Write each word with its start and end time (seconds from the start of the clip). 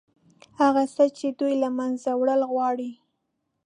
هغه 0.59 0.83
څه 0.95 1.03
چې 1.17 1.27
دوی 1.39 1.53
له 1.63 1.69
منځه 1.77 2.09
وړل 2.19 2.41
غواړي. 2.51 2.91